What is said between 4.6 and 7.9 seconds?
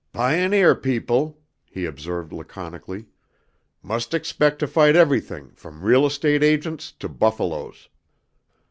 fight everything from real estate agents to buffaloes."